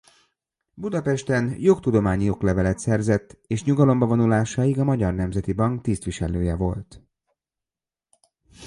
[0.73, 7.01] Budapesten jogtudományi oklevelet szerzett és nyugalomba vonulásáig a Magyar Nemzeti Bank tisztviselője volt.